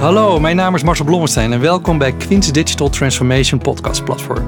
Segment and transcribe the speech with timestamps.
[0.00, 4.44] Hallo, mijn naam is Marcel Blommestein en welkom bij Quints Digital Transformation Podcast Platform.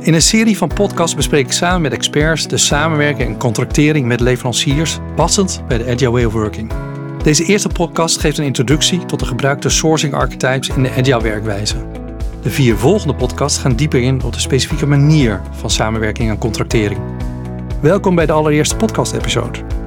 [0.00, 4.20] In een serie van podcasts bespreek ik samen met experts de samenwerking en contractering met
[4.20, 6.72] leveranciers, passend bij de Agile Way of Working.
[7.22, 11.76] Deze eerste podcast geeft een introductie tot de gebruikte sourcing archetypes in de Agile werkwijze.
[12.42, 17.00] De vier volgende podcasts gaan dieper in op de specifieke manier van samenwerking en contractering.
[17.80, 19.77] Welkom bij de allereerste podcast-episode.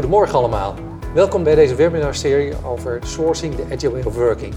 [0.00, 0.74] Goedemorgen allemaal.
[1.14, 4.54] Welkom bij deze webinarserie over sourcing, de Agile Way of Working.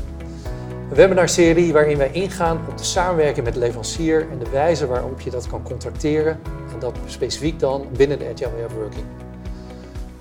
[0.90, 5.22] Een webinarserie waarin wij ingaan op de samenwerking met de leverancier en de wijze waarop
[5.22, 6.40] je dat kan contracteren
[6.74, 9.06] en dat specifiek dan binnen de Agile Way of Working.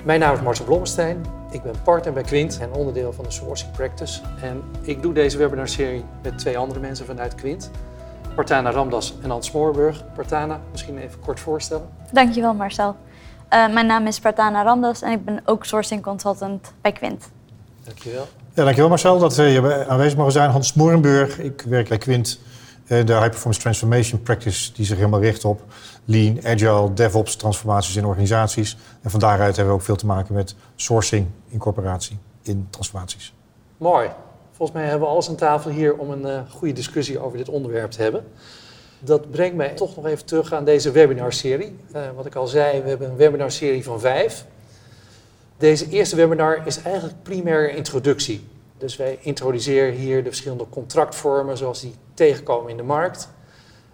[0.04, 1.24] Mijn naam is Marcel Blommestein.
[1.50, 4.20] Ik ben partner bij Quint en onderdeel van de Sourcing Practice.
[4.40, 7.70] En ik doe deze webinarserie met twee andere mensen vanuit Quint.
[8.34, 10.04] Partana Ramdas en Hans Moorburg.
[10.14, 11.88] Partana, misschien even kort voorstellen.
[12.12, 12.96] Dankjewel Marcel.
[13.52, 17.30] Uh, mijn naam is Partana Ramdas en ik ben ook sourcing consultant bij Quint.
[17.84, 18.28] Dankjewel.
[18.54, 20.50] Ja, dankjewel Marcel dat uh, je aanwezig mag zijn.
[20.50, 22.40] Hans Moerenburg, ik werk bij Quint,
[22.82, 25.62] uh, de High Performance Transformation Practice die zich helemaal richt op
[26.04, 28.76] lean, agile, DevOps transformaties in organisaties.
[29.02, 33.34] En van daaruit hebben we ook veel te maken met sourcing, incorporatie in transformaties.
[33.76, 34.08] Mooi.
[34.52, 37.90] Volgens mij hebben we alles aan tafel hier om een goede discussie over dit onderwerp
[37.90, 38.24] te hebben.
[39.04, 41.76] Dat brengt mij toch nog even terug aan deze webinarserie.
[41.94, 44.44] Uh, wat ik al zei, we hebben een webinarserie van vijf.
[45.56, 48.46] Deze eerste webinar is eigenlijk primair introductie.
[48.78, 53.28] Dus wij introduceren hier de verschillende contractvormen zoals die tegenkomen in de markt.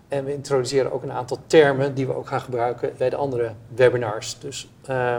[0.08, 3.52] En we introduceren ook een aantal termen die we ook gaan gebruiken bij de andere
[3.74, 4.38] webinars.
[4.40, 5.16] Dus uh,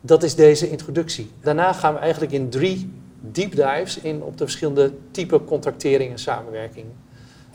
[0.00, 1.30] dat is deze introductie.
[1.40, 6.18] Daarna gaan we eigenlijk in drie deep dives in op de verschillende type contractering en
[6.18, 6.86] samenwerking.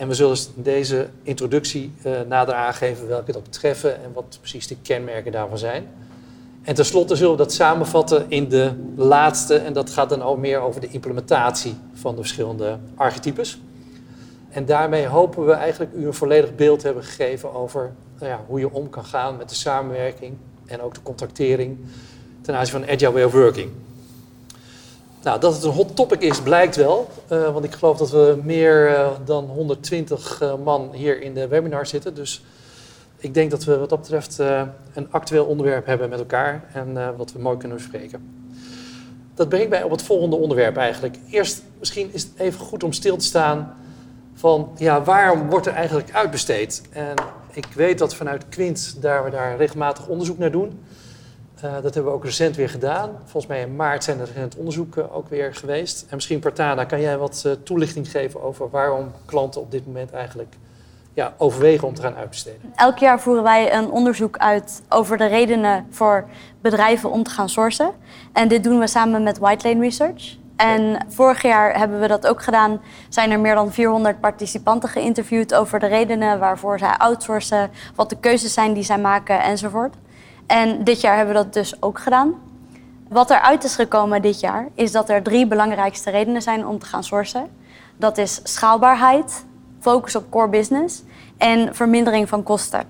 [0.01, 4.67] En we zullen in deze introductie uh, nader aangeven welke dat betreffen en wat precies
[4.67, 5.87] de kenmerken daarvan zijn.
[6.61, 10.59] En tenslotte zullen we dat samenvatten in de laatste, en dat gaat dan ook meer
[10.59, 13.59] over de implementatie van de verschillende archetypes.
[14.49, 18.59] En daarmee hopen we eigenlijk u een volledig beeld hebben gegeven over nou ja, hoe
[18.59, 21.77] je om kan gaan met de samenwerking en ook de contractering
[22.41, 23.71] ten aanzien van Agile Way of Working.
[25.23, 27.09] Nou, dat het een hot topic is, blijkt wel.
[27.31, 31.47] Uh, want ik geloof dat we meer uh, dan 120 uh, man hier in de
[31.47, 32.15] webinar zitten.
[32.15, 32.43] Dus
[33.17, 34.37] ik denk dat we wat dat betreft
[34.93, 38.43] een actueel onderwerp hebben met elkaar en wat we mooi kunnen bespreken.
[39.33, 41.15] Dat brengt mij op het volgende onderwerp eigenlijk.
[41.29, 43.73] Eerst misschien is het even goed om stil te staan
[44.33, 46.81] van ja, waarom wordt er eigenlijk uitbesteed?
[46.89, 47.15] En
[47.51, 50.79] ik weet dat vanuit Quint daar we daar regelmatig onderzoek naar doen.
[51.65, 53.09] Uh, dat hebben we ook recent weer gedaan.
[53.23, 56.01] Volgens mij in maart zijn er recent onderzoeken ook weer geweest.
[56.09, 60.11] En misschien Partana, kan jij wat uh, toelichting geven over waarom klanten op dit moment
[60.11, 60.55] eigenlijk
[61.13, 62.73] ja, overwegen om te gaan uitbesteden?
[62.75, 66.27] Elk jaar voeren wij een onderzoek uit over de redenen voor
[66.61, 67.91] bedrijven om te gaan sourcen.
[68.33, 70.39] En dit doen we samen met White Lane Research.
[70.55, 72.81] En vorig jaar hebben we dat ook gedaan.
[73.09, 78.19] Zijn er meer dan 400 participanten geïnterviewd over de redenen waarvoor zij outsourcen, wat de
[78.19, 79.95] keuzes zijn die zij maken enzovoort.
[80.51, 82.33] En dit jaar hebben we dat dus ook gedaan.
[83.07, 86.85] Wat eruit is gekomen dit jaar is dat er drie belangrijkste redenen zijn om te
[86.85, 87.47] gaan sourcen.
[87.97, 89.45] Dat is schaalbaarheid,
[89.79, 91.03] focus op core business
[91.37, 92.83] en vermindering van kosten.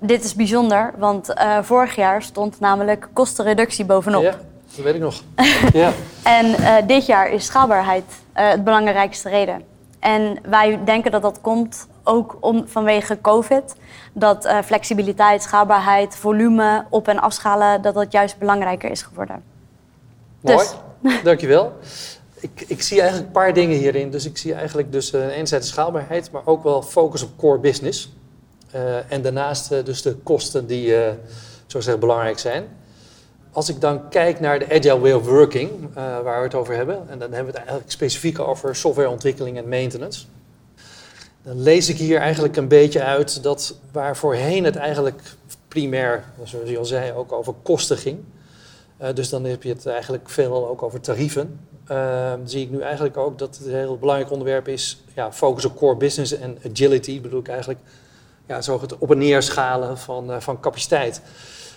[0.00, 4.22] Dit is bijzonder, want uh, vorig jaar stond namelijk kostenreductie bovenop.
[4.22, 4.34] Ja,
[4.76, 5.22] dat weet ik nog.
[5.72, 5.92] ja.
[6.22, 8.04] En uh, dit jaar is schaalbaarheid
[8.36, 9.64] uh, het belangrijkste reden.
[9.98, 13.74] En wij denken dat dat komt ook om, vanwege COVID.
[14.12, 19.42] Dat uh, flexibiliteit, schaalbaarheid, volume, op- en afschalen, dat dat juist belangrijker is geworden.
[20.40, 21.22] Mooi, dus.
[21.22, 21.72] dankjewel.
[22.40, 24.10] Ik, ik zie eigenlijk een paar dingen hierin.
[24.10, 28.12] Dus ik zie eigenlijk dus uh, enerzijds schaalbaarheid, maar ook wel focus op core business.
[28.74, 30.94] Uh, en daarnaast uh, dus de kosten die,
[31.66, 32.64] zo zeggen, belangrijk zijn.
[33.52, 36.96] Als ik dan kijk naar de agile way of working, waar we het over hebben,
[37.08, 40.26] en dan hebben we het eigenlijk specifiek over softwareontwikkeling en maintenance
[41.44, 45.22] dan lees ik hier eigenlijk een beetje uit dat waar voorheen het eigenlijk
[45.68, 48.18] primair, zoals je al zei, ook over kosten ging.
[49.02, 51.60] Uh, dus dan heb je het eigenlijk veelal ook over tarieven.
[51.90, 55.64] Uh, zie ik nu eigenlijk ook dat het een heel belangrijk onderwerp is, ja, focus
[55.64, 57.80] op core business en agility, bedoel ik eigenlijk,
[58.46, 61.20] ja, zo het op- en neerschalen van, uh, van capaciteit.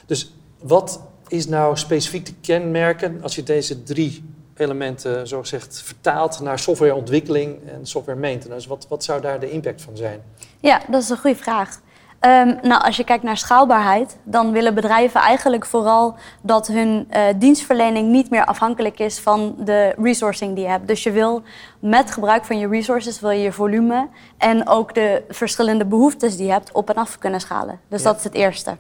[0.06, 4.24] Dus wat is nou specifiek te kenmerken als je deze drie
[4.59, 8.69] elementen, zo gezegd, vertaalt naar softwareontwikkeling en software maintenance?
[8.69, 10.21] Wat, wat zou daar de impact van zijn?
[10.59, 11.80] Ja, dat is een goede vraag.
[12.19, 17.24] Ehm, nou, als je kijkt naar schaalbaarheid, dan willen bedrijven eigenlijk vooral dat hun uh,
[17.36, 20.88] dienstverlening niet meer afhankelijk is van de resourcing die je hebt.
[20.88, 21.42] Dus je wil
[21.80, 24.07] met gebruik van je resources wil je, je volume
[24.38, 27.80] en ook de verschillende behoeftes die je hebt op en af kunnen schalen.
[27.88, 28.77] Dus dat is het eerste.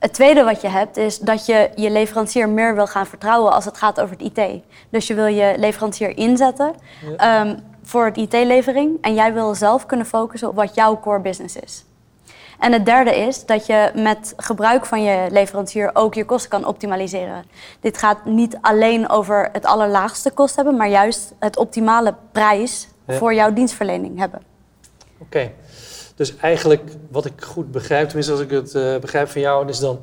[0.00, 3.64] Het tweede wat je hebt is dat je je leverancier meer wil gaan vertrouwen als
[3.64, 4.62] het gaat over het IT.
[4.90, 6.74] Dus je wil je leverancier inzetten
[7.16, 11.56] ehm, voor het IT-levering en jij wil zelf kunnen focussen op wat jouw core business
[11.56, 11.84] is.
[12.58, 16.64] En het derde is dat je met gebruik van je leverancier ook je kosten kan
[16.64, 17.44] optimaliseren.
[17.80, 23.34] Dit gaat niet alleen over het allerlaagste kost hebben, maar juist het optimale prijs voor
[23.34, 24.42] jouw dienstverlening hebben.
[25.18, 25.50] Oké.
[26.20, 29.78] Dus eigenlijk, wat ik goed begrijp, tenminste als ik het uh, begrijp van jou, is
[29.78, 30.00] dan...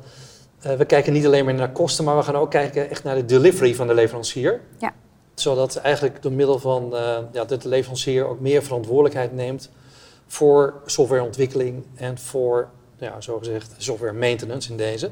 [0.66, 3.14] Uh, we kijken niet alleen maar naar kosten, maar we gaan ook kijken echt naar
[3.14, 4.60] de delivery van de leverancier.
[4.78, 4.94] Ja.
[5.34, 7.00] Zodat eigenlijk door middel van uh,
[7.32, 9.70] ja, dat de leverancier ook meer verantwoordelijkheid neemt
[10.26, 15.10] voor softwareontwikkeling en voor, ja, zogezegd, software maintenance in deze.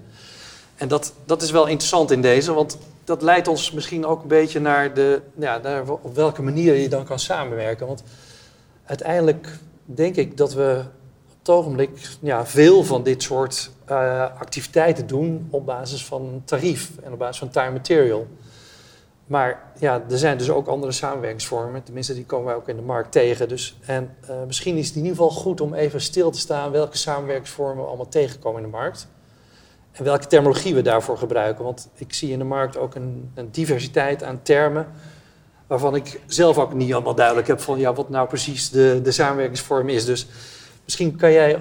[0.77, 4.29] En dat, dat is wel interessant in deze, want dat leidt ons misschien ook een
[4.29, 7.87] beetje naar, de, ja, naar op welke manier je dan kan samenwerken.
[7.87, 8.03] Want
[8.85, 10.85] uiteindelijk denk ik dat we
[11.25, 16.91] op het ogenblik ja, veel van dit soort uh, activiteiten doen op basis van tarief
[17.03, 18.27] en op basis van time material.
[19.27, 21.83] Maar ja, er zijn dus ook andere samenwerkingsvormen.
[21.83, 23.49] Tenminste, die komen wij ook in de markt tegen.
[23.49, 26.71] Dus, en uh, misschien is het in ieder geval goed om even stil te staan
[26.71, 29.09] welke samenwerkingsvormen we allemaal tegenkomen in de markt.
[29.93, 31.65] En welke terminologie we daarvoor gebruiken.
[31.65, 34.87] Want ik zie in de markt ook een, een diversiteit aan termen.
[35.67, 39.13] Waarvan ik zelf ook niet allemaal duidelijk heb van ja, wat nou precies de, de
[39.13, 40.05] samenwerkingsvorm is.
[40.05, 40.27] Dus
[40.85, 41.61] misschien kan jij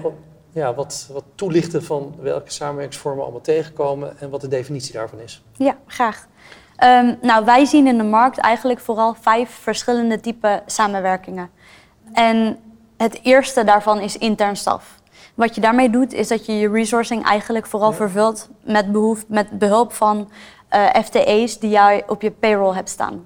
[0.52, 5.42] ja, wat, wat toelichten van welke samenwerkingsvormen allemaal tegenkomen en wat de definitie daarvan is.
[5.52, 6.26] Ja, graag.
[6.84, 11.50] Um, nou, wij zien in de markt eigenlijk vooral vijf verschillende typen samenwerkingen.
[12.12, 12.58] En
[12.96, 15.00] het eerste daarvan is intern staf.
[15.34, 19.58] Wat je daarmee doet, is dat je je resourcing eigenlijk vooral vervult met, behoef, met
[19.58, 20.30] behulp van
[20.74, 23.24] uh, eh, FTE's die jij op je payroll hebt staan.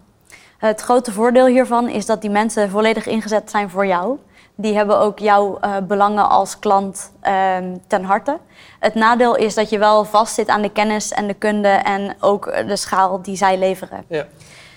[0.60, 4.18] Het grote voordeel hiervan is dat die mensen volledig ingezet zijn voor jou.
[4.54, 8.38] Die hebben ook jouw uh, belangen als klant uh, ten harte.
[8.78, 12.52] Het nadeel is dat je wel vastzit aan de kennis en de kunde en ook
[12.66, 14.04] de schaal die zij leveren.
[14.08, 14.26] Ja.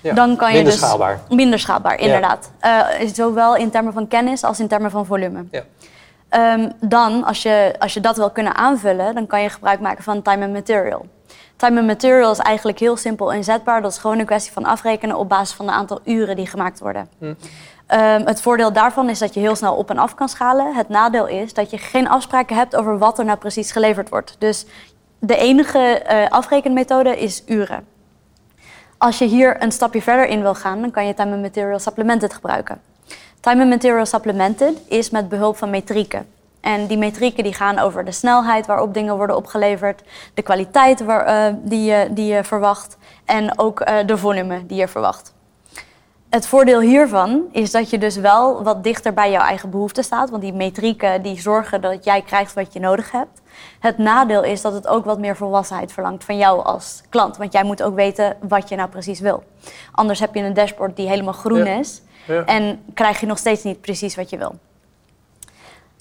[0.02, 0.14] Ja.
[0.14, 1.20] Dan kan minder je dus schaalbaar.
[1.30, 2.52] Minder schaalbaar, inderdaad.
[2.62, 5.46] Uh, zowel in termen van kennis als in termen van volume.
[5.52, 5.64] Ja.
[6.36, 10.04] Um, dan, als je, als je dat wil kunnen aanvullen, dan kan je gebruik maken
[10.04, 11.06] van time and material.
[11.56, 13.82] Time and material is eigenlijk heel simpel inzetbaar.
[13.82, 16.80] Dat is gewoon een kwestie van afrekenen op basis van het aantal uren die gemaakt
[16.80, 17.08] worden.
[17.20, 17.26] Hm.
[17.26, 17.36] Um,
[18.26, 20.76] het voordeel daarvan is dat je heel snel op en af kan schalen.
[20.76, 24.36] Het nadeel is dat je geen afspraken hebt over wat er nou precies geleverd wordt.
[24.40, 24.66] Dus
[25.20, 27.86] de enige uh, afrekenmethode is uren.
[28.98, 31.80] Als je hier een stapje verder in wil gaan, dan kan je Time and Material
[31.80, 32.82] Supplemented gebruiken.
[33.40, 36.28] Time and Material Supplemented is met behulp van metrieken.
[36.62, 40.04] En die metrieken die gaan over de snelheid waarop dingen worden opgeleverd,
[40.34, 44.78] de kwaliteit waar, uh, die, je, die je verwacht en ook uh, de volume die
[44.78, 45.34] je verwacht.
[46.30, 50.30] Het voordeel hiervan is dat je dus wel wat dichter bij jouw eigen behoeften staat,
[50.30, 53.42] want die metrieken die zorgen dat jij krijgt wat je nodig hebt.
[53.80, 57.54] Het nadeel is dat het ook wat meer volwassenheid verlangt van jou als klant, want
[57.54, 59.44] jij moet ook weten wat je nou precies wil.
[59.92, 61.78] Anders heb je een dashboard die helemaal groen ja.
[61.80, 62.02] is
[62.46, 64.56] en krijg je nog steeds niet precies wat je wil.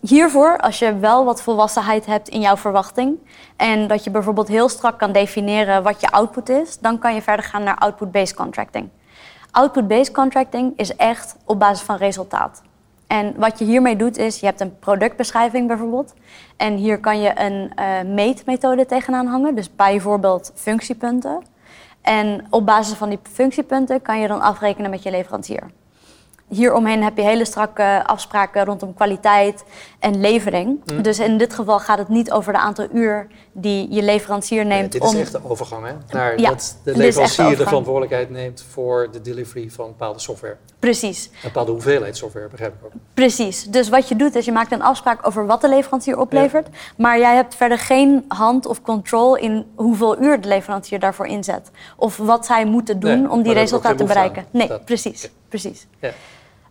[0.00, 3.19] Hiervoor, als je wel wat volwassenheid hebt in jouw verwachting
[3.56, 7.22] en dat je bijvoorbeeld heel strak kan definiëren wat je output is, dan kan je
[7.22, 8.88] verder gaan naar output-based contracting.
[9.50, 12.62] Output-based contracting is echt op basis van resultaat.
[13.06, 16.14] En wat je hiermee doet is, je hebt een productbeschrijving bijvoorbeeld.
[16.56, 21.43] En hier kan je een uh, meetmethode tegenaan hangen, dus bijvoorbeeld functiepunten.
[22.00, 25.70] En op basis van die functiepunten kan je dan afrekenen met je leverancier.
[26.53, 29.65] Hieromheen heb je hele strakke afspraken rondom kwaliteit
[29.99, 30.81] en levering.
[30.85, 31.03] Mm.
[31.03, 34.93] Dus in dit geval gaat het niet over de aantal uur die je leverancier neemt.
[34.93, 35.93] Nee, dit is echt de overgang, hè?
[36.09, 40.56] Naar ja, dat de leverancier de, de, verantwoordelijkheid neemt voor de delivery van bepaalde software.
[40.79, 41.27] Precies.
[41.27, 42.93] Een bepaalde hoeveelheid software, begrijp ik ook.
[43.15, 43.65] Precies.
[43.65, 46.67] Dus wat je doet is je maakt een afspraak over wat de leverancier oplevert.
[46.71, 46.79] Ja.
[46.97, 51.71] Maar jij hebt verder geen hand of control in hoeveel uur de leverancier daarvoor inzet.
[51.97, 54.44] Of wat zij moeten doen nee, om die resultaten te bereiken.
[54.51, 55.25] Nee, dat, precies.
[55.25, 55.37] Okay.
[55.49, 55.87] precies.
[56.01, 56.11] Ja.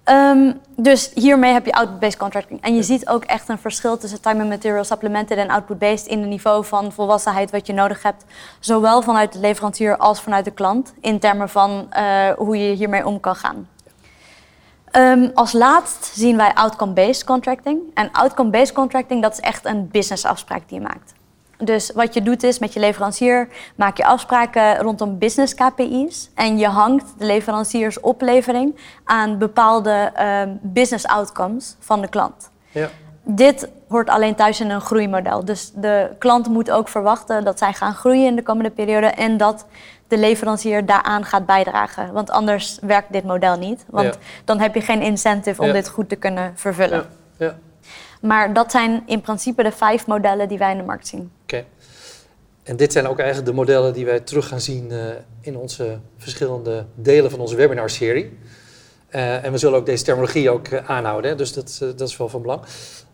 [0.06, 2.62] Um, dus hiermee heb je output-based contracting.
[2.62, 6.20] En je ziet ook echt een verschil tussen time and material supplemented en output-based in
[6.20, 8.26] het niveau van volwassenheid wat je nodig hebt.
[8.60, 10.94] Zowel vanuit de leverancier als vanuit de klant.
[11.02, 13.68] In termen van uh, hoe je hiermee om kan gaan.
[14.92, 17.80] Um, als laatst zien wij outcome-based contracting.
[17.94, 21.14] En outcome-based contracting dat is echt een businessafspraak die je maakt.
[21.64, 26.30] Dus wat je doet is met je leverancier maak je afspraken rondom business KPI's.
[26.36, 32.50] En je hangt de leveranciersoplevering aan bepaalde uh, business outcomes van de klant.
[32.72, 32.90] Ja.
[33.24, 35.46] dit hoort alleen thuis in een groeimodel.
[35.46, 39.38] Dus de klant moet ook verwachten dat zij gaan groeien in de komende periode en
[39.38, 39.66] dat
[40.08, 42.14] de leverancier daaraan gaat bijdragen.
[42.14, 43.86] Want anders werkt dit model niet.
[43.90, 44.14] Want Ja.
[44.46, 45.74] dan heb je geen incentive om Ja.
[45.74, 47.06] dit goed te kunnen vervullen.
[47.38, 47.56] Ja, ja.
[48.22, 51.32] Maar dat zijn in principe de vijf modellen die wij in de markt zien.
[52.64, 55.06] En dit zijn ook eigenlijk de modellen die wij terug gaan zien eh,
[55.42, 58.38] in onze verschillende delen van onze webinarserie.
[59.08, 62.18] Eh en we zullen ook deze terminologie ook eh, aanhouden, hè, dus dat, dat is
[62.18, 62.62] wel van belang.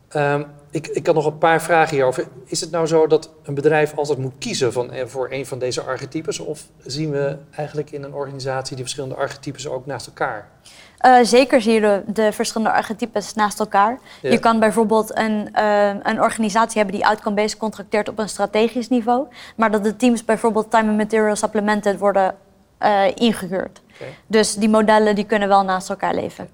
[0.09, 2.27] Ehm, ik, ik had nog een paar vragen hierover.
[2.45, 5.59] Is het nou zo dat een bedrijf altijd moet kiezen van, eh, voor een van
[5.59, 6.39] deze archetypes?
[6.39, 10.49] Of zien we eigenlijk in een organisatie die verschillende archetypes ook naast elkaar?
[10.97, 13.99] Eh, zeker zie je de, de verschillende archetypes naast elkaar.
[14.21, 14.31] Ja.
[14.31, 19.27] Je kan bijvoorbeeld een, eh, een organisatie hebben die outcome-based contracteert op een strategisch niveau,
[19.55, 22.35] maar dat de teams bijvoorbeeld time and material supplemented worden
[22.77, 23.81] eh, ingehuurd.
[24.27, 26.49] Dus die modellen die kunnen wel naast elkaar leven.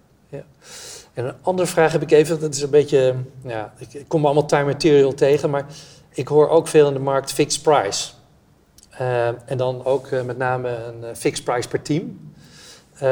[1.13, 4.45] En een andere vraag heb ik even, dat is een beetje, ja, ik, kom allemaal
[4.45, 5.65] time material tegen, maar
[6.13, 8.09] ik hoor ook veel in de markt fixed price.
[8.97, 12.31] Eh, en dan ook eh, met name een eh, fixed price per team.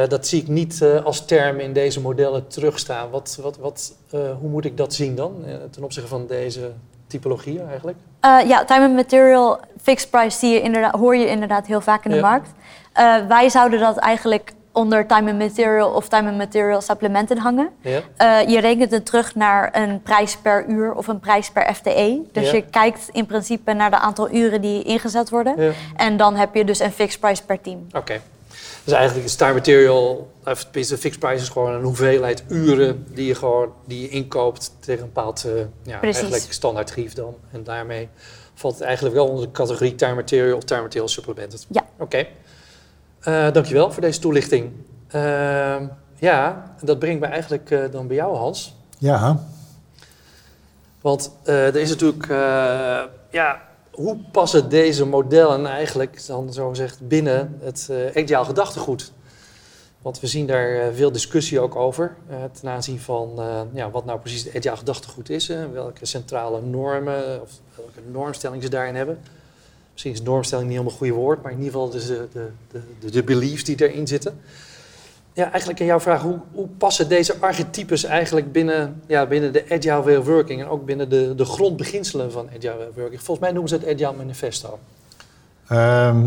[0.08, 3.10] Dat zie ik niet als term in deze modellen terugstaan.
[3.10, 6.72] Wat, wat, wat, hoe moet ik dat zien dan ten opzichte van deze
[7.08, 7.98] typologieën eigenlijk?
[8.22, 12.12] Ja, time and material fixed price zie je inderdaad, hoor je inderdaad heel vaak in
[12.12, 12.22] de Ja.
[12.22, 12.50] markt.
[13.28, 17.70] Wij zouden dat eigenlijk onder time and material of time and material supplemented hangen.
[17.82, 18.02] Ja?
[18.18, 22.22] Eh, je rekent het terug naar een prijs per uur of een prijs per FTE.
[22.32, 22.56] Dus Ja.
[22.56, 25.62] je kijkt in principe naar de aantal uren die ingezet worden.
[25.62, 25.72] Ja.
[25.96, 27.88] En dan heb je dus een fixed price per team.
[27.92, 28.22] Oké.
[28.84, 33.26] Dus eigenlijk is time material, of tenminste fixed price is gewoon een hoeveelheid uren die
[33.28, 37.36] je gewoon die je inkoopt tegen een bepaald uh, ja, eigenlijk standaard tarief dan.
[37.52, 38.10] En daarmee
[38.54, 41.66] valt het eigenlijk wel onder de categorie time material of time material supplemented.
[41.70, 41.86] Ja.
[41.98, 42.26] Oké.
[43.22, 44.72] Eh, dankjewel voor deze toelichting.
[45.08, 45.86] Ehm,
[46.16, 48.76] ja, dat brengt me eigenlijk eh, dan bij jou Hans.
[48.98, 49.40] Ja,
[51.02, 52.28] Want eh, er is natuurlijk,
[53.30, 53.62] ja,
[53.92, 59.12] hoe passen deze modellen eigenlijk dan zo gezegd binnen het agile gedachtegoed?
[60.02, 62.16] Want we zien daar veel discussie ook over
[62.60, 63.40] ten aanzien van
[63.74, 65.50] ja, wat nou precies het agile gedachtegoed is.
[65.50, 69.20] en welke centrale normen of welke normstellingen ze daarin hebben.
[69.92, 72.50] Misschien is normstelling niet helemaal een goede woord, maar in ieder geval dus de, de,
[73.00, 74.40] de, de, beliefs die erin zitten.
[75.34, 79.66] Ja, eigenlijk in jouw vraag, hoe, hoe passen deze archetypes eigenlijk binnen, ja, binnen de
[79.70, 83.22] Agile Way of Working en ook binnen de, de grondbeginselen van Agile Way of Working?
[83.22, 84.80] Volgens mij noemen ze het Agile Manifesto.
[85.68, 86.24] Ehm,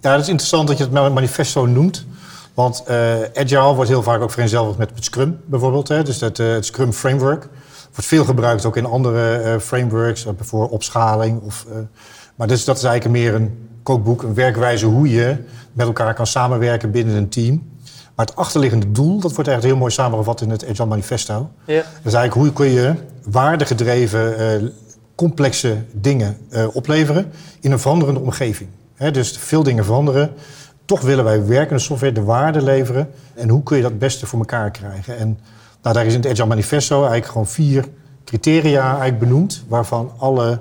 [0.00, 2.06] ja, het is interessant dat je het manifesto noemt.
[2.54, 5.88] Want eh, Agile wordt heel vaak ook vereenzelvigd met het Scrum bijvoorbeeld.
[5.88, 6.02] Hè?
[6.02, 7.48] Dus dat, eh, het Scrum Framework
[7.90, 11.40] wordt veel gebruikt ook in andere eh, frameworks, eh, voor opschaling.
[11.42, 11.76] Of, eh,
[12.40, 15.36] maar dus, dat is eigenlijk meer een kookboek, een werkwijze hoe je
[15.72, 17.62] met elkaar kan samenwerken binnen een team.
[18.14, 21.50] Maar het achterliggende doel, dat wordt eigenlijk heel mooi samengevat in het Agile Manifesto.
[21.64, 22.94] Ja, Dat is eigenlijk hoe kun je
[23.24, 24.68] waardegedreven, eh,
[25.14, 28.68] complexe dingen eh, opleveren in een veranderende omgeving.
[29.12, 30.30] Dus veel dingen veranderen.
[30.84, 33.10] Toch willen wij werkende software de waarde leveren.
[33.34, 35.18] En hoe kun je dat het beste voor elkaar krijgen?
[35.18, 35.38] En
[35.82, 37.84] nou, daar is in het Agile Manifesto eigenlijk gewoon vier
[38.24, 39.64] criteria eigenlijk benoemd...
[39.68, 40.60] waarvan alle,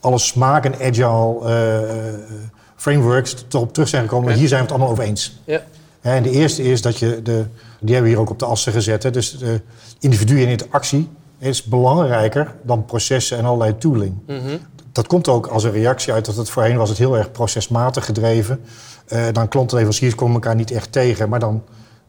[0.00, 2.38] alle smaak en agile eh,
[2.76, 4.28] frameworks erop terug zijn gekomen.
[4.28, 4.38] Oké.
[4.38, 5.40] Hier zijn we het allemaal over eens.
[5.44, 5.60] ja,
[6.00, 7.44] En de eerste is dat je, de,
[7.80, 9.02] die hebben we hier ook op de assen gezet.
[9.02, 9.60] Hè, dus de
[9.98, 14.14] individu in interactie is belangrijker dan processen en allerlei tooling.
[14.26, 14.56] mhm,
[14.92, 18.04] Dat komt ook als een reactie uit dat het voorheen was het heel erg procesmatig
[18.04, 18.60] gedreven.
[19.06, 21.28] Eh dan klanten en leveranciers komen elkaar niet echt tegen.
[21.28, 21.62] Maar dan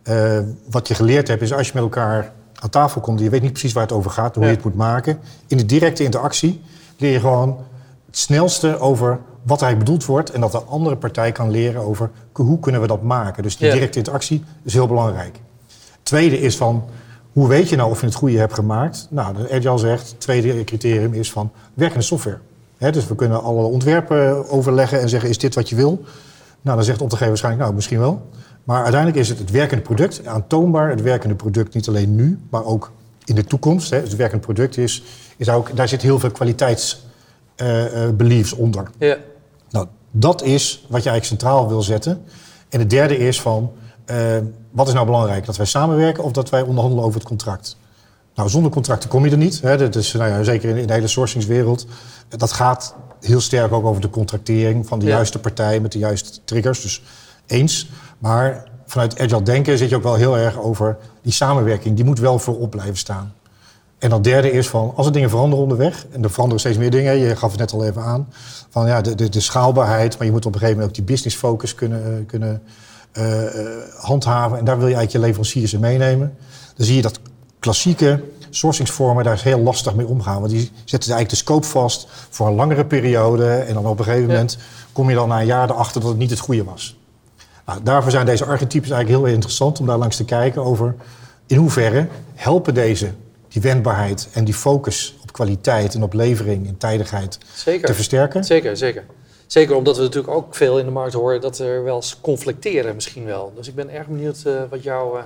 [0.03, 3.19] eh, wat je geleerd hebt is als je met elkaar aan tafel komt...
[3.19, 4.49] je weet niet precies waar het over gaat, hoe Ja.
[4.49, 5.19] je het moet maken...
[5.47, 6.61] in de directe interactie
[6.97, 7.57] leer je gewoon
[8.11, 10.31] het snelste over wat er eigenlijk bedoeld wordt...
[10.31, 13.43] en dat de andere partij kan leren over hoe kunnen we dat maken.
[13.43, 13.73] Dus die Ja.
[13.73, 15.39] directe interactie is heel belangrijk.
[16.03, 16.83] Tweede is van,
[17.31, 19.07] hoe weet je nou of je het goede hebt gemaakt?
[19.09, 22.37] Nou, de Agile zegt, het tweede criterium is van werkende software.
[22.77, 26.03] Dus we kunnen alle ontwerpen overleggen en zeggen, is dit wat je wil?
[26.61, 28.29] Nou, dan zegt de opdrachtgever waarschijnlijk, nou, misschien wel.
[28.63, 32.65] Maar uiteindelijk is het het werkende product, aantoonbaar het werkende product, niet alleen nu, maar
[32.65, 32.91] ook
[33.25, 33.89] in de toekomst.
[33.89, 35.03] Dus het werkende product is,
[35.37, 36.31] is ook, daar zit heel veel
[37.55, 38.89] kwaliteitsbeliefs onder.
[38.97, 39.17] ja,
[39.69, 42.23] Nou, dat is wat je eigenlijk centraal wil zetten.
[42.69, 43.71] En het derde is van,
[44.05, 44.17] eh,
[44.71, 45.45] wat is nou belangrijk?
[45.45, 47.77] Dat wij samenwerken of dat wij onderhandelen over het contract?
[48.35, 49.61] Nou, zonder contracten kom je er niet.
[49.61, 49.77] Hè.
[49.77, 51.85] Dat is, nou ja, zeker in, in de hele sourcingswereld.
[52.29, 55.11] Dat gaat heel sterk ook over de contractering van de Ja.
[55.11, 56.81] juiste partij met de juiste triggers.
[56.81, 57.01] Dus
[57.47, 57.89] eens.
[58.17, 61.95] Maar vanuit agile denken zit je ook wel heel erg over die samenwerking.
[61.95, 63.33] Die moet wel voorop blijven staan.
[64.01, 66.91] En dat derde is van, als er dingen veranderen onderweg, en er veranderen steeds meer
[66.91, 68.27] dingen, je gaf het net al even aan,
[68.69, 71.15] van ja, de, de, de schaalbaarheid, maar je moet op een gegeven moment ook die
[71.15, 72.61] business focus kunnen, eh, kunnen
[73.11, 73.67] eh, eh,
[73.97, 74.57] handhaven.
[74.57, 76.37] En daar wil je eigenlijk je leveranciers in meenemen.
[76.75, 77.19] Dan zie je dat
[77.59, 80.39] klassieke sourcingsvormen, daar is heel lastig mee omgaan.
[80.39, 83.53] Want die zetten eigenlijk de scope vast voor een langere periode.
[83.53, 84.33] En dan op een gegeven Ja.
[84.33, 84.57] moment
[84.91, 86.97] kom je dan na een jaar erachter dat het niet het goede was.
[87.65, 90.95] Nou, daarvoor zijn deze archetypes eigenlijk heel interessant om daar langs te kijken over
[91.47, 93.11] in hoeverre helpen deze
[93.51, 97.87] die wendbaarheid en die focus op kwaliteit en op levering en tijdigheid Zeker.
[97.87, 98.43] te versterken.
[98.43, 99.03] Zeker, zeker.
[99.47, 102.95] Zeker omdat we natuurlijk ook veel in de markt horen dat er wel eens conflicteren
[102.95, 103.53] misschien wel.
[103.55, 105.23] Dus ik ben erg benieuwd eh, wat, jouw, eh,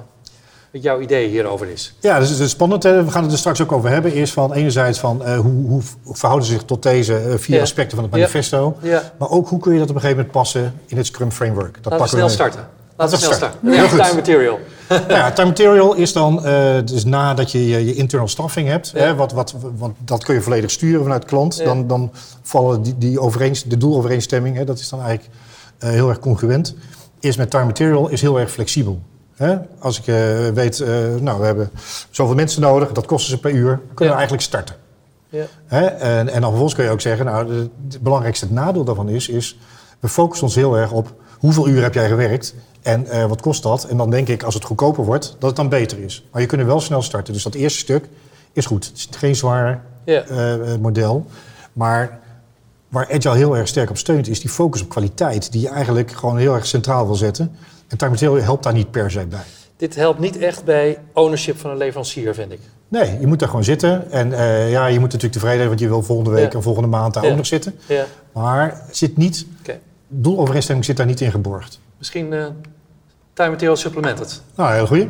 [0.72, 1.94] wat jouw idee hierover is.
[2.00, 2.84] Ja, dus het is spannend.
[2.84, 3.04] Hè.
[3.04, 4.12] We gaan het er straks ook over hebben.
[4.12, 5.82] Eerst van enerzijds van eh, hoe, hoe
[6.16, 7.62] verhouden ze zich tot deze vier Ja.
[7.62, 8.78] aspecten van het manifesto.
[8.82, 11.32] Ja, Maar ook hoe kun je dat op een gegeven moment passen in het Scrum
[11.32, 11.74] Framework.
[11.84, 12.34] Dat laten we snel mee.
[12.36, 12.68] starten.
[12.98, 13.60] Laten we snel starten.
[13.64, 13.90] starten.
[13.90, 14.00] Goed.
[14.00, 14.60] time material.
[14.90, 18.92] Nou ja, time material is dan eh, dus nadat je je, je internal staffing hebt,
[18.96, 19.00] Ja.
[19.00, 21.64] hè, wat, wat, want dat kun je volledig sturen vanuit klant, Ja.
[21.64, 22.12] dan, dan
[22.42, 25.36] vallen die, die overeens, de doelovereenstemming, hè, dat is dan eigenlijk
[25.78, 26.76] eh, heel erg congruent,
[27.20, 29.00] is met time material is heel erg flexibel.
[29.36, 29.56] Hè?
[29.80, 30.16] Als ik eh,
[30.54, 30.84] weet,
[31.20, 31.70] nou we hebben
[32.10, 34.76] zoveel mensen nodig, dat kosten ze per uur, kunnen we eigenlijk starten.
[35.30, 35.46] Ja.
[35.66, 35.86] Hè?
[35.86, 37.54] En, en dan vervolgens kun je ook zeggen, nou
[37.90, 39.58] het belangrijkste nadeel daarvan is, is
[40.00, 43.64] we focussen ons heel erg op hoeveel uur heb jij gewerkt en eh, wat kost
[43.64, 43.84] dat?
[43.84, 46.26] En dan denk ik, als het goedkoper wordt, dat het dan beter is.
[46.32, 47.34] Maar je kunt er wel snel starten.
[47.34, 48.08] Dus dat eerste stuk
[48.54, 48.86] is goed.
[48.86, 51.26] Het is geen zwaar eh, eh, model.
[51.74, 52.20] Maar
[52.90, 55.52] waar Agile heel erg sterk op steunt, is die focus op kwaliteit.
[55.52, 57.56] Die je eigenlijk gewoon heel erg centraal wil zetten.
[57.88, 59.40] En Time helpt daar niet per se bij.
[59.78, 62.60] Dit helpt niet echt bij ownership van een leverancier, vind ik.
[62.88, 64.12] Nee, je moet daar gewoon zitten.
[64.12, 64.30] En
[64.70, 66.58] ja, je moet natuurlijk tevreden zijn, want je wil volgende week Ja.
[66.58, 67.30] en volgende maand daar Ja.
[67.32, 67.76] ook nog zitten.
[67.88, 69.80] Ja, Maar het zit niet, oké.
[70.08, 71.80] doelovereenstemming zit daar niet in geborgd.
[72.06, 72.46] Misschien eh
[73.34, 74.42] time material supplemented.
[74.56, 75.08] Nou, heel goed.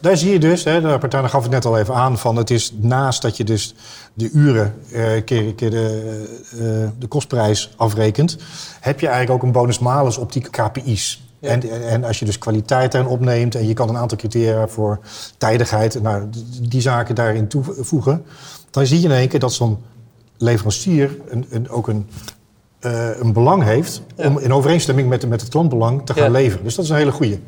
[0.00, 2.50] Daar zie je dus, hè, de rapporteur gaf het net al even aan, van het
[2.50, 3.74] is naast dat je dus
[4.14, 6.58] de uren eh, keer, keer de, eh,
[6.98, 8.36] de kostprijs afrekent,
[8.80, 11.22] heb je eigenlijk ook een bonus malus op die KPI's.
[11.38, 11.48] Ja.
[11.48, 14.98] En, en- als je dus kwaliteit daarin opneemt en je kan een aantal criteria voor
[15.38, 16.24] tijdigheid, nou,
[16.60, 18.24] die, zaken daarin toevoegen,
[18.70, 19.78] dan zie je in één keer dat zo'n
[20.38, 22.08] leverancier een, een, ook een,
[23.20, 26.64] een belang heeft om in overeenstemming met, met het klantbelang te gaan leveren.
[26.64, 27.38] Dus dat is een hele goede.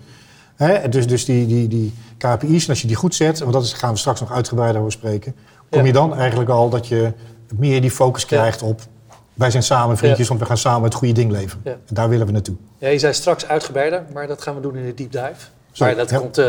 [0.91, 3.93] Dus, dus die, die, die KPI's, als je die goed zet, want dat is, gaan
[3.93, 5.35] we straks nog uitgebreider over spreken,
[5.71, 5.87] kom Ja.
[5.87, 7.13] je dan eigenlijk al dat je
[7.57, 8.29] meer die focus Ja.
[8.29, 8.81] krijgt op
[9.35, 11.61] wij zijn samen vriendjes, want we gaan samen het goede ding leveren.
[11.65, 11.71] Ja.
[11.71, 12.57] En daar willen we naartoe.
[12.79, 15.47] Ja, je zei straks uitgebreider, maar dat gaan we doen in de deep dive.
[15.73, 16.47] Zo, maar dat komt eh,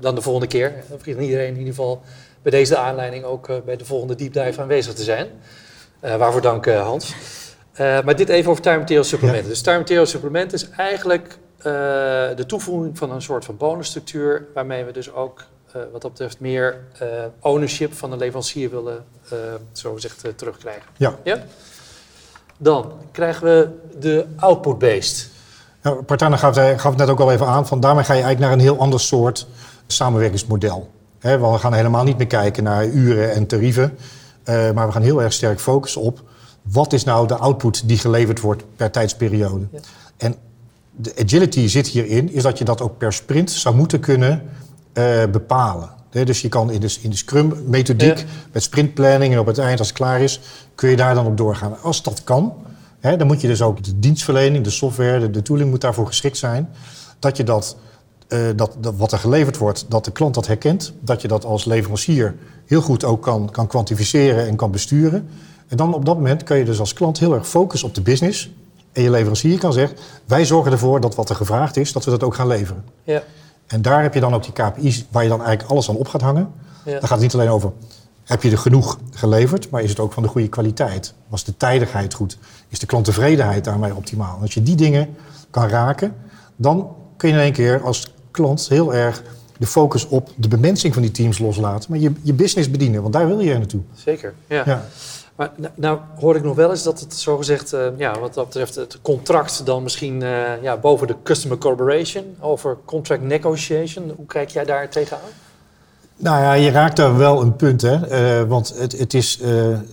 [0.00, 0.72] dan de volgende keer.
[0.88, 2.02] Dan vergeet iedereen in ieder geval
[2.42, 5.26] bij deze aanleiding ook eh, bij de volgende deep dive aanwezig te zijn.
[6.00, 7.14] Eh, waarvoor dank eh, Hans.
[7.80, 9.48] Eh, maar dit even over time material supplementen.
[9.48, 11.64] Dus time material supplement is eigenlijk eh,
[12.36, 16.40] de toevoeging van een soort van bonusstructuur, waarmee we dus ook eh, wat dat betreft
[16.40, 16.78] meer
[17.40, 19.04] ownership van de leverancier willen,
[19.72, 20.82] zo gezegd, terugkrijgen.
[20.96, 21.14] Ja.
[21.22, 21.38] ja?
[22.58, 25.28] Dan krijgen we de output-based.
[25.82, 28.50] Nou, Partana gaf, gaf het net ook al even aan, van daarmee ga je eigenlijk
[28.50, 29.46] naar een heel ander soort
[29.86, 30.90] samenwerkingsmodel.
[31.20, 33.98] Want we gaan helemaal niet meer kijken naar uren en tarieven,
[34.44, 36.22] maar we gaan heel erg sterk focussen op
[36.72, 39.66] wat is nou de output die geleverd wordt per tijdsperiode.
[39.72, 39.78] Ja.
[40.16, 40.34] En
[40.96, 44.42] de agility zit hierin, is dat je dat ook per sprint zou moeten kunnen
[44.92, 45.90] eh, bepalen.
[46.10, 48.24] Dus je kan in de, in de Scrum-methodiek, Ja.
[48.52, 50.40] met sprintplanning en op het eind als het klaar is,
[50.74, 51.76] kun je daar dan op doorgaan.
[51.82, 52.52] Als dat kan,
[53.00, 56.06] hè, dan moet je dus ook de dienstverlening, de software, de, de tooling moet daarvoor
[56.06, 56.68] geschikt zijn.
[57.18, 57.76] Dat je dat,
[58.28, 60.92] eh, dat, dat wat er geleverd wordt, dat de klant dat herkent.
[61.00, 62.34] Dat je dat als leverancier
[62.66, 65.28] heel goed ook kan, kan kwantificeren en kan besturen.
[65.70, 68.00] En dan op dat moment kun je dus als klant heel erg focussen op de
[68.00, 68.50] business.
[68.92, 72.10] En je leverancier kan zeggen, wij zorgen ervoor dat wat er gevraagd is, dat we
[72.10, 72.84] dat ook gaan leveren.
[73.04, 73.22] Ja,
[73.66, 76.08] En daar heb je dan ook die KPI's waar je dan eigenlijk alles aan op
[76.08, 76.52] gaat hangen.
[76.84, 76.90] ja.
[76.90, 77.72] Dan gaat het niet alleen over,
[78.24, 81.14] heb je er genoeg geleverd, maar is het ook van de goede kwaliteit?
[81.28, 82.38] Was de tijdigheid goed?
[82.68, 84.36] Is de klanttevredenheid daarmee optimaal?
[84.36, 85.08] En als je die dingen
[85.50, 86.14] kan raken,
[86.56, 89.22] dan kun je in één keer als klant heel erg
[89.58, 91.90] de focus op de bemensing van die teams loslaten.
[91.90, 93.80] Maar je, je business bedienen, want daar wil je naartoe.
[93.94, 94.34] Zeker.
[94.46, 94.62] Ja.
[94.66, 94.84] Ja.
[95.40, 98.74] Maar nou, hoor ik nog wel eens dat het zogezegd, eh ja, wat dat betreft,
[98.74, 104.12] het contract dan misschien eh, ja, boven de customer collaboration over contract negotiation.
[104.16, 105.30] Hoe kijk jij daar tegenaan?
[106.16, 108.06] Nou ja, je raakt daar wel een punt, hè.
[108.06, 109.40] Eh, want het, het is,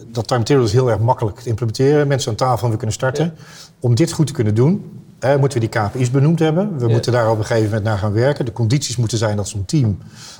[0.08, 2.08] dat time material is heel erg makkelijk te implementeren.
[2.08, 3.36] Mensen aan tafel en we kunnen starten.
[3.80, 5.02] Om dit goed te kunnen doen,
[5.40, 6.78] moeten we die KPI's benoemd hebben.
[6.78, 6.92] We Ja.
[6.92, 8.46] moeten daar op een gegeven moment naar gaan werken.
[8.46, 9.98] De condities moeten zijn dat zo'n team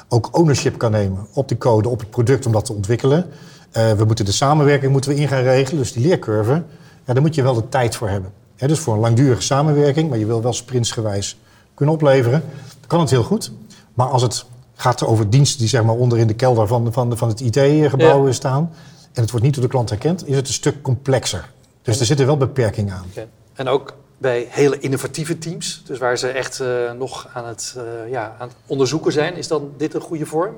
[0.08, 3.26] ook ownership kan nemen op de code, op het product om dat te ontwikkelen.
[3.72, 6.64] Eh, we moeten de samenwerking moeten we in gaan regelen, dus die leercurve.
[7.06, 8.32] Ja, daar moet je wel de tijd voor hebben.
[8.56, 11.38] Dus voor een langdurige samenwerking, maar je wil wel sprintsgewijs
[11.74, 12.44] kunnen opleveren.
[12.80, 13.52] Dan kan het heel goed.
[13.94, 17.18] Maar als het gaat over diensten die zeg maar onder in de kelder van, van,
[17.18, 18.72] van het IT-gebouw staan...
[19.14, 21.50] en het wordt niet door de klant herkend, is het een stuk complexer.
[21.82, 23.06] Dus er zitten wel beperkingen aan.
[23.54, 28.12] En ook bij hele innovatieve teams, dus waar ze echt eh, nog aan het, eh,
[28.12, 30.56] ja, aan het onderzoeken zijn, is dan dit een goede vorm?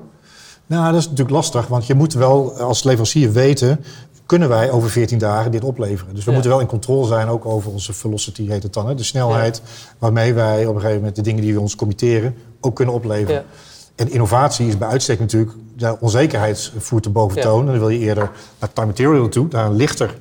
[0.70, 3.84] Nou, dat is natuurlijk lastig, want je moet wel als leverancier weten...
[4.26, 6.14] kunnen wij over 14 dagen dit opleveren.
[6.14, 6.32] Dus we Ja.
[6.32, 8.88] moeten wel in controle zijn, ook over onze velocity heet het dan.
[8.88, 8.94] Hè?
[8.94, 9.62] De snelheid
[9.98, 12.34] waarmee wij op een gegeven moment de dingen die we ons committeren...
[12.60, 13.34] ook kunnen opleveren.
[13.34, 13.44] Ja.
[13.94, 15.52] En innovatie is bij uitstek natuurlijk...
[15.76, 17.60] de onzekerheid voert de boventoon.
[17.60, 20.16] En dan wil je eerder naar time material toe, naar een lichter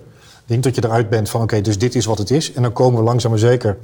[0.46, 0.64] ding...
[0.64, 2.54] dat je eruit bent van oké, dus dit is wat het is.
[2.54, 3.78] En dan komen we langzaam maar zeker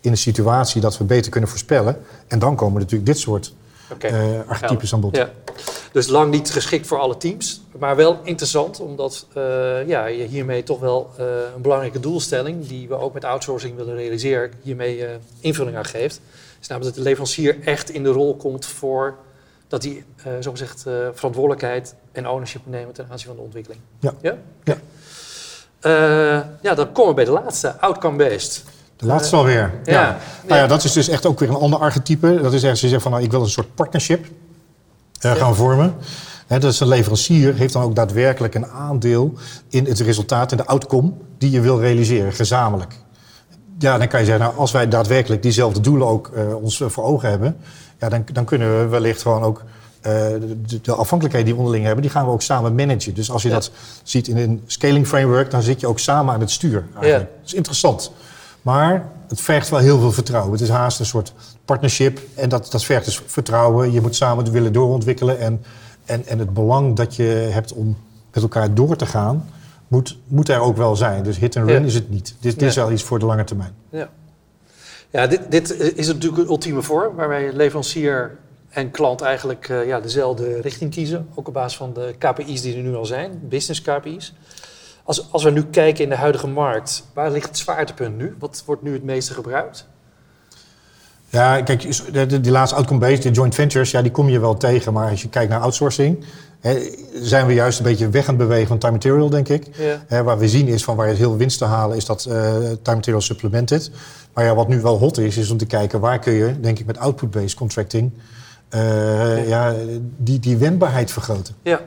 [0.00, 0.80] in een situatie...
[0.80, 1.96] dat we beter kunnen voorspellen.
[2.28, 3.54] En dan komen natuurlijk dit soort
[3.98, 4.14] eh,
[4.46, 5.26] archetypes aan bod.
[5.96, 10.62] Dus lang niet geschikt voor alle teams, maar wel interessant, omdat eh, ja, je hiermee
[10.62, 15.14] toch wel eh, een belangrijke doelstelling, die we ook met outsourcing willen realiseren, hiermee eh,
[15.40, 16.20] invulling aan geeft.
[16.60, 19.16] Is namelijk dat de leverancier echt in de rol komt voor
[19.68, 23.80] dat hij, eh zogezegd, eh verantwoordelijkheid en ownership neemt ten aanzien van de ontwikkeling.
[23.98, 24.14] Ja.
[24.20, 24.36] Ja?
[24.64, 24.76] Ja.
[26.62, 28.64] Ja, dan komen we bij de laatste, outcome-based.
[28.96, 29.72] De laatste alweer.
[29.84, 29.92] Ja.
[29.92, 30.18] ja.
[30.46, 32.40] Nou ja, dat is dus echt ook weer een ander archetype.
[32.42, 34.26] Dat is echt, ze zeggen van nou, ik wil een soort partnership
[35.18, 35.94] gaan vormen.
[36.46, 39.32] Hè, dus een leverancier heeft dan ook daadwerkelijk een aandeel
[39.68, 42.94] in het resultaat en de outcome die je wil realiseren, gezamenlijk.
[43.78, 47.04] Ja, dan kan je zeggen, nou, als wij daadwerkelijk diezelfde doelen ook eh, ons voor
[47.04, 47.56] ogen hebben,
[47.98, 49.62] ja, dan, dan kunnen we wellicht gewoon ook
[50.00, 50.12] eh,
[50.66, 53.14] de, de afhankelijkheden die we onderling hebben, die gaan we ook samen managen.
[53.14, 53.54] Dus als je Ja.
[53.54, 53.70] dat
[54.02, 56.84] ziet in een scaling framework, dan zit je ook samen aan het stuur.
[56.94, 57.06] Eigenlijk.
[57.12, 57.18] Ja.
[57.18, 58.12] Dat is interessant.
[58.62, 60.52] Maar het vergt wel heel veel vertrouwen.
[60.52, 61.32] Het is haast een soort
[61.64, 62.20] partnership.
[62.34, 63.92] En dat, dat vergt dus vertrouwen.
[63.92, 65.38] Je moet samen willen doorontwikkelen.
[65.38, 65.62] En,
[66.04, 67.96] en, en het belang dat je hebt om
[68.32, 69.48] met elkaar door te gaan,
[69.88, 71.22] moet, moet er ook wel zijn.
[71.22, 71.86] Dus hit and run Ja.
[71.86, 72.26] is het niet.
[72.26, 72.66] Dit, dit Ja.
[72.66, 73.72] is wel iets voor de lange termijn.
[73.90, 74.08] Ja,
[75.10, 80.00] ja dit, dit is natuurlijk een ultieme vorm waarbij leverancier en klant eigenlijk eh, ja,
[80.00, 81.28] dezelfde richting kiezen.
[81.34, 84.34] Ook op basis van de KPI's die er nu al zijn, business KPI's.
[85.06, 88.36] Als, als we nu kijken in de huidige markt, waar ligt het zwaartepunt nu?
[88.38, 89.86] Wat wordt nu het meeste gebruikt?
[91.28, 91.82] Ja, kijk,
[92.42, 94.92] die laatste outcome-based, de joint ventures, ja, die kom je wel tegen.
[94.92, 96.24] Maar als je kijkt naar outsourcing,
[96.60, 96.78] hè,
[97.14, 99.66] zijn we juist een beetje weg aan het bewegen van time material, denk ik.
[99.76, 100.04] Ja.
[100.06, 102.34] Hè, waar we zien is van waar je heel winst te halen, is dat eh,
[102.82, 103.90] time material supplemented.
[104.32, 106.78] Maar ja, wat nu wel hot is, is om te kijken waar kun je, denk
[106.78, 108.12] ik, met output-based contracting,
[108.68, 109.74] eh, ja,
[110.16, 111.54] die, die wendbaarheid vergroten.
[111.62, 111.80] Ja,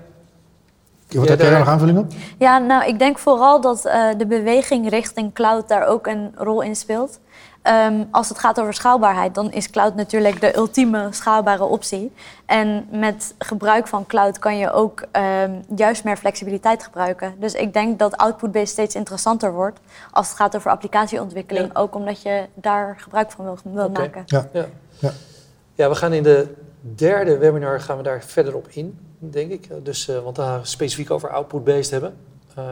[1.18, 2.12] Wat Ja, heb jij daar- nog aanvulling op?
[2.38, 6.62] Ja, nou, ik denk vooral dat eh, de beweging richting cloud daar ook een rol
[6.62, 7.20] in speelt.
[7.62, 12.14] Ehm, als het gaat over schaalbaarheid, dan is cloud natuurlijk de ultieme schaalbare optie.
[12.46, 17.34] En met gebruik van cloud kan je ook ehm, juist meer flexibiliteit gebruiken.
[17.40, 19.80] Dus ik denk dat output-based steeds interessanter wordt
[20.12, 21.76] als het gaat over applicatieontwikkeling.
[21.76, 24.00] Ook omdat je daar gebruik van wil, wil Oké.
[24.00, 24.24] maken.
[24.26, 24.48] Ja.
[24.54, 24.66] ja.
[25.00, 25.12] Ja.
[25.76, 29.68] ja, we gaan in de derde webinar gaan we daar verder op in, denk ik.
[29.84, 32.16] Dus, eh, want we specifiek over output-based hebben.
[32.56, 32.66] Eh,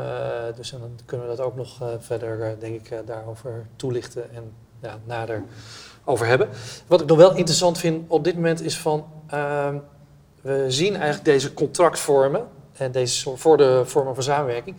[0.55, 4.99] dus dan kunnen we dat ook nog eh, verder, denk ik, daarover toelichten en ja,
[5.05, 5.43] nader
[6.03, 6.49] over hebben.
[6.87, 9.05] Wat ik nog wel interessant vind op dit moment is van...
[9.27, 9.77] ehm,
[10.41, 14.75] we zien eigenlijk deze contractvormen en deze voor de vormen van samenwerking.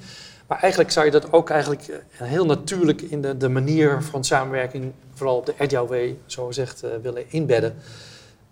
[0.46, 4.92] Maar eigenlijk zou je dat ook eigenlijk heel natuurlijk in de, de manier van samenwerking,
[5.14, 7.76] vooral op de agile way, zo gezegd, willen inbedden.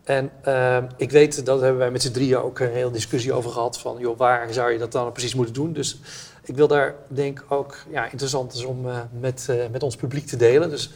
[0.06, 3.50] En ehm, ik weet, dat hebben wij met z'n drieën ook een hele discussie over
[3.50, 5.72] gehad, van joh, waar zou je dat dan precies moeten doen?
[5.72, 6.00] Dus
[6.44, 9.96] ik wil daar denk ik ook, ja, interessant is om eh, met, eh, met ons
[9.96, 10.70] publiek te delen.
[10.70, 10.90] Dus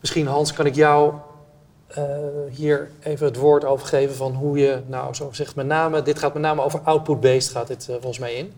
[0.00, 1.14] misschien Hans, kan ik jou
[1.86, 2.04] eh,
[2.50, 6.18] hier even het woord over geven van hoe je, nou zo zegt met name, dit
[6.18, 8.52] gaat met name over output-based gaat dit volgens mij in.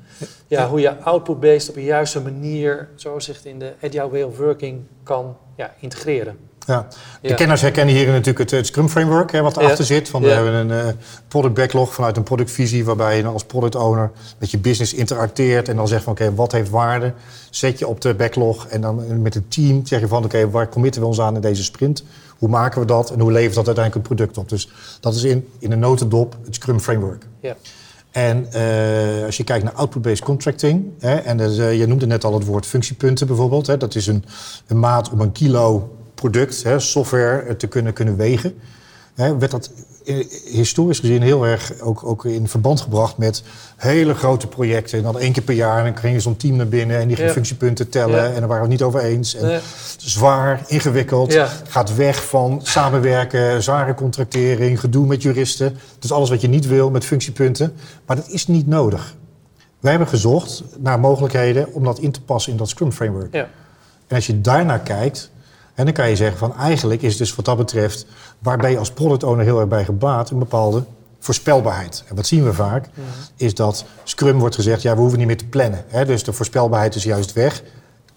[0.46, 4.38] Ja, hoe je output-based op een juiste manier, zo zegt in de agile way of
[4.38, 6.47] working, kan ja, integreren.
[6.68, 6.87] Ja.
[7.22, 7.35] De Ja.
[7.35, 9.85] kenners herkennen hier natuurlijk het, het Scrum Framework, hè, wat erachter Ja.
[9.85, 10.09] zit.
[10.09, 10.26] Van, Ja.
[10.28, 10.92] We hebben een eh,
[11.28, 15.76] product backlog vanuit een productvisie, waarbij je als product owner met je business interacteert en
[15.76, 17.12] dan zegt van oké, wat heeft waarde?
[17.50, 20.68] Zet je op de backlog en dan met het team zeg je van oké, waar
[20.68, 22.04] committen we ons aan in deze sprint?
[22.38, 24.48] Hoe maken we dat en hoe levert dat uiteindelijk een product op?
[24.48, 24.68] Dus
[25.00, 27.26] dat is in, in een notendop het Scrum Framework.
[27.40, 27.57] Ja.
[28.11, 32.35] En eh, als je kijkt naar output-based contracting, hè, en eh, je noemde net al
[32.35, 33.66] het woord functiepunten bijvoorbeeld.
[33.66, 34.24] Hè, dat is een,
[34.66, 38.54] een maat om een kilo product, hè, software, eh, te kunnen, kunnen wegen.
[39.14, 39.70] Hè, werd dat
[40.07, 43.42] eh, historisch gezien heel erg ook, ook in verband gebracht met
[43.76, 44.98] hele grote projecten.
[44.98, 47.07] En dan één keer per jaar en dan ging je zo'n team naar binnen en
[47.07, 47.35] die ging Ja.
[47.35, 48.22] functiepunten tellen.
[48.22, 48.26] Ja.
[48.33, 49.35] En daar waren we het niet over eens.
[49.35, 49.59] En Nee.
[49.96, 51.48] Zwaar, ingewikkeld, Ja.
[51.68, 55.78] gaat weg van samenwerken, zware contractering, gedoe met juristen.
[55.98, 57.72] Dus alles wat je niet wil met functiepunten.
[58.07, 59.14] Maar dat is niet nodig.
[59.81, 63.35] Wij hebben gezocht naar mogelijkheden om dat in te passen in dat Scrum Framework.
[63.35, 63.48] Ja.
[64.07, 65.31] En als je daarnaar kijkt,
[65.78, 68.06] en dan kan je zeggen van eigenlijk is dus wat dat betreft,
[68.38, 70.82] waar ben je als product owner heel erg bij gebaat, een bepaalde
[71.18, 72.04] voorspelbaarheid.
[72.08, 72.88] En wat zien we vaak,
[73.36, 75.84] is dat Scrum wordt gezegd, ja we hoeven niet meer te plannen.
[75.88, 76.04] Hè?
[76.04, 77.62] Dus de voorspelbaarheid is juist weg.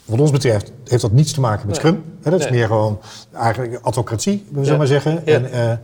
[0.06, 1.92] Wat ons betreft heeft dat niets te maken met Nee.
[1.92, 2.04] Scrum.
[2.22, 2.32] Hè?
[2.32, 3.00] Dat is meer gewoon
[3.34, 4.64] eigenlijk advocratie, we Ja.
[4.64, 5.22] zullen maar zeggen.
[5.26, 5.34] Ja.
[5.34, 5.78] En, eh,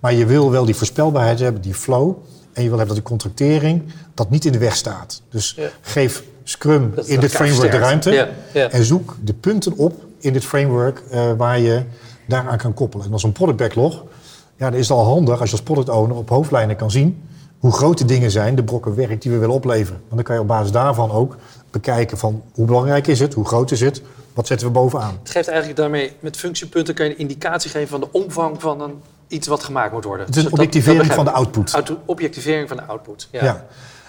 [0.00, 2.16] maar je wil wel die voorspelbaarheid hebben, die flow
[2.52, 3.82] En je wil hebben dat die contractering
[4.14, 5.22] dat niet in de weg staat.
[5.30, 8.28] Dus geef Scrum in dit framework de ruimte.
[8.52, 11.82] En zoek de punten op in dit framework eh, waar je
[12.26, 13.06] daaraan kan koppelen.
[13.06, 14.04] En als een product backlog,
[14.56, 17.22] ja, dan is het al handig als je als product owner op hoofdlijnen kan zien
[17.58, 20.00] hoe groot de dingen zijn, de brokken werk die we willen opleveren.
[20.00, 21.36] Want dan kan je op basis daarvan ook
[21.70, 24.02] bekijken van hoe belangrijk is het, hoe groot is het,
[24.34, 25.18] wat zetten we bovenaan.
[25.22, 28.80] Het geeft eigenlijk daarmee, met functiepunten kan je een indicatie geven van de omvang van
[28.80, 28.94] een,
[29.28, 30.26] iets wat gemaakt moet worden.
[30.26, 31.72] Het is een Dus dat- objectivering dat van de output.
[31.72, 33.28] Auto- objectivering van de output.
[33.30, 33.44] Ja.
[33.44, 33.64] Ja.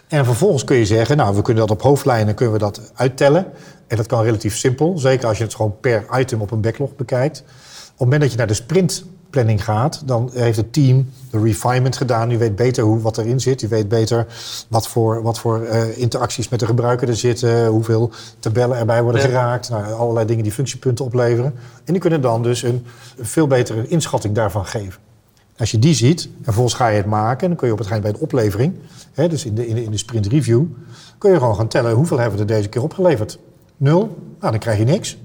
[0.07, 3.45] En vervolgens kun je zeggen, nou, we kunnen dat op hoofdlijnen kunnen we dat uittellen.
[3.87, 6.95] En dat kan relatief simpel, zeker als je het gewoon per item op een backlog
[6.95, 7.39] bekijkt.
[7.39, 11.97] Op het moment dat je naar de sprintplanning gaat, dan heeft het team de refinement
[11.97, 12.29] gedaan.
[12.29, 13.59] Die weet beter hoe, wat erin zit.
[13.59, 14.27] Die weet beter
[14.69, 17.67] wat voor, wat voor eh, interacties met de gebruiker er zitten.
[17.67, 19.27] Hoeveel tabellen erbij worden Ja.
[19.27, 19.69] geraakt.
[19.69, 21.53] Nou, allerlei dingen die functiepunten opleveren.
[21.83, 22.85] En die kunnen dan dus een,
[23.17, 25.01] een veel betere inschatting daarvan geven.
[25.57, 28.01] Als je die ziet en vervolgens ga je het maken, dan kun je op het
[28.01, 28.73] bij de oplevering,
[29.13, 30.63] hè, dus in de, in, de, in de sprint review,
[31.17, 33.39] kun je gewoon gaan tellen hoeveel hebben we er deze keer opgeleverd.
[33.77, 33.99] Nul,
[34.39, 35.17] nou dan krijg je niks.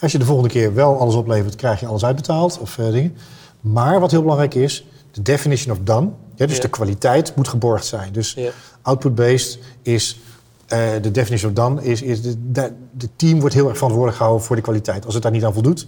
[0.00, 3.16] Als je de volgende keer wel alles oplevert, krijg je alles uitbetaald of eh, dingen.
[3.60, 6.62] Maar wat heel belangrijk is, de definition of done, dus Ja.
[6.62, 8.12] de kwaliteit moet geborgd zijn.
[8.12, 8.50] Dus Ja.
[8.82, 10.20] output-based is
[10.66, 14.16] eh, de definition of done is, is de, de, de team wordt heel erg verantwoordelijk
[14.18, 15.04] gehouden voor de kwaliteit.
[15.04, 15.86] Als het daar niet aan voldoet,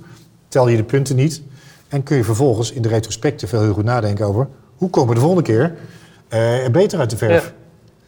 [0.48, 1.42] tel je de punten niet.
[1.88, 5.20] En kun je vervolgens in de retrospecten heel goed nadenken over hoe komen we de
[5.20, 5.76] volgende keer
[6.28, 7.54] eh, er beter uit de verf.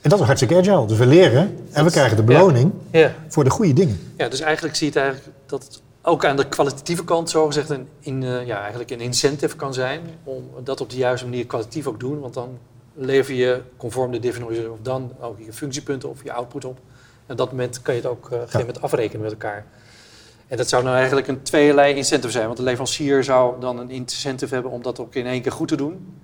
[0.01, 0.87] En dat is hartstikke agile.
[0.87, 3.15] Dus we leren en we krijgen de beloning Ja.
[3.29, 4.01] voor de goede dingen.
[4.17, 7.71] ja, dus eigenlijk zie je het eigenlijk dat het ook aan de kwalitatieve kant zogezegd
[7.71, 11.47] een, in, eh, ja, eigenlijk een incentive kan zijn om dat op de juiste manier
[11.47, 12.21] kwalitatief ook doen.
[12.21, 12.59] Want dan
[12.95, 16.79] lever je conform de definition of dan ook je functiepunten of je output op.
[17.27, 19.65] En op dat moment kan je het ook op een gegeven moment afrekenen met elkaar.
[20.47, 22.47] En dat zou nou eigenlijk een tweeërlei incentive zijn.
[22.47, 25.69] Want de leverancier zou dan een incentive hebben om dat ook in één keer goed
[25.69, 26.15] te doen.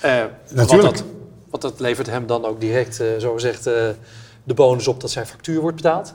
[0.00, 0.96] Eh, Natuurlijk.
[0.96, 1.04] Dat,
[1.50, 3.74] want dat levert hem dan ook direct, eh zogezegd, eh
[4.44, 6.14] de bonus op dat zijn factuur wordt betaald.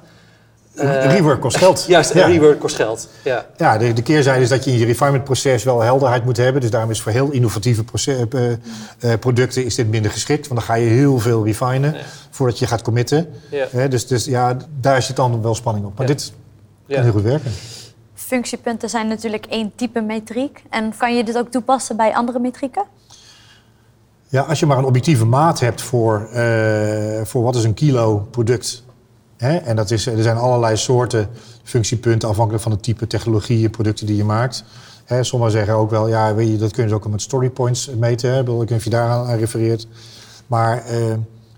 [0.76, 1.86] Eh, Rework kost geld.
[1.88, 2.24] Juist, Ja.
[2.26, 3.10] en rework kost geld.
[3.24, 6.38] Ja, Ja, de, de keerzijde is dat je in je refinement proces wel helderheid moet
[6.38, 6.62] hebben.
[6.62, 10.48] Dus daarom is voor heel innovatieve proce- eh, eh, producten is dit minder geschikt.
[10.48, 12.00] Want dan ga je heel veel refinen Ja.
[12.30, 13.34] voordat je gaat committen.
[13.72, 15.98] ja, dus, dus ja, daar zit dan wel spanning op.
[15.98, 16.14] Maar Ja.
[16.14, 16.34] dit
[16.86, 16.96] ja.
[16.96, 17.52] kan heel goed werken.
[18.14, 20.64] Functiepunten zijn natuurlijk één type metriek.
[20.70, 22.84] En kan je dit ook toepassen bij andere metrieken?
[24.34, 28.28] Ja, als je maar een objectieve maat hebt voor, eh, voor wat is een kilo
[28.32, 28.84] product.
[29.38, 29.58] Hè?
[29.58, 31.30] En dat is, er zijn allerlei soorten
[31.64, 34.64] functiepunten afhankelijk van het type technologie en producten die je maakt.
[35.06, 37.90] Hè, sommigen zeggen ook wel, ja, weet je, dat kun je dus ook met storypoints
[37.98, 38.32] meten.
[38.32, 38.62] Hè?
[38.62, 39.88] Ik weet je daar aan aan refereert.
[40.48, 41.14] Maar eh,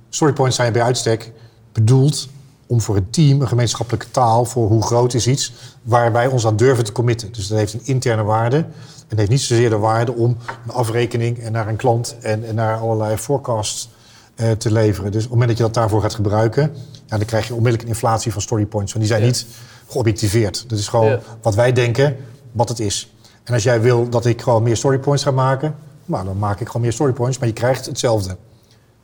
[0.10, 1.32] storypoints zijn bij uitstek
[1.72, 2.28] bedoeld
[2.68, 6.46] om voor het team een gemeenschappelijke taal voor hoe groot is iets waar wij ons
[6.46, 7.32] aan durven te committen.
[7.32, 8.66] Dus dat heeft een interne waarde.
[9.08, 12.56] En heeft niet zozeer de waarde om een afrekening en naar een klant en, en
[12.56, 13.90] naar allerlei forecasts
[14.36, 15.12] eh, te leveren.
[15.12, 16.76] Dus op het moment dat je dat daarvoor gaat gebruiken,
[17.06, 18.94] ja, dan krijg je onmiddellijk een inflatie van storypoints.
[18.94, 19.32] Want die zijn Ja.
[19.32, 19.46] niet
[19.90, 20.66] geobjectiveerd.
[20.70, 21.20] Dat is gewoon Ja.
[21.42, 22.16] wat wij denken,
[22.52, 23.14] wat het is.
[23.44, 25.76] En als jij wil dat ik gewoon meer storypoints ga maken,
[26.06, 28.38] nou, dan maak ik gewoon meer storypoints, maar je krijgt hetzelfde.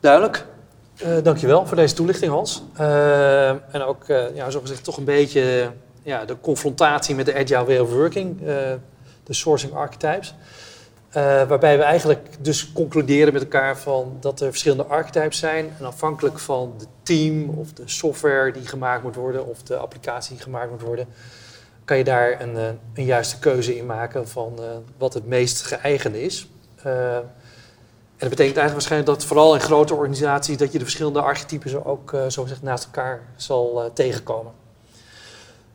[0.00, 0.46] Duidelijk.
[0.96, 2.62] Eh dankjewel voor deze toelichting, Hans.
[2.74, 5.70] Eh, en ook, eh ja, zogezegd, toch een beetje
[6.02, 8.38] ja, de confrontatie met de agile way of working,
[9.24, 10.34] de sourcing archetypes.
[11.12, 15.70] Waarbij we eigenlijk dus concluderen met elkaar van dat er verschillende archetypes zijn.
[15.78, 20.34] En afhankelijk van het team of de software die gemaakt moet worden of de applicatie
[20.34, 21.06] die gemaakt moet worden,
[21.84, 24.60] kan je daar een, een juiste keuze in maken van
[24.98, 26.48] wat het meest geëigend is.
[28.22, 31.74] Eh, dat betekent eigenlijk waarschijnlijk dat vooral in grote organisaties dat je de verschillende archetypes
[31.74, 34.52] ook uh, zo gezegd naast elkaar zal uh, tegenkomen.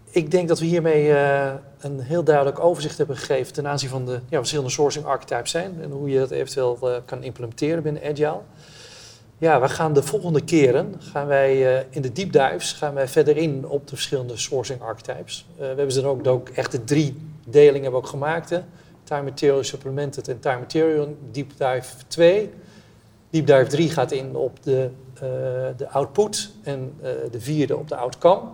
[0.09, 4.05] Ik denk dat we hiermee uh, een heel duidelijk overzicht hebben gegeven ten aanzien van
[4.05, 8.39] de ja, verschillende sourcing archetypes zijn en hoe je dat eventueel kan implementeren binnen Agile.
[9.37, 13.37] Ja, we gaan de volgende keren, gaan wij in de deep dives, gaan wij verder
[13.37, 15.45] in op de verschillende sourcing archetypes.
[15.57, 18.51] We hebben ze er ook, echt de drie delingen ook gemaakt.
[19.07, 22.49] Time Material Supplemented en Time Material Deep Dive 2.
[23.29, 25.21] Deep Dive 3 gaat in op de, uh,
[25.77, 28.49] de output en uh, de vierde op de outcome.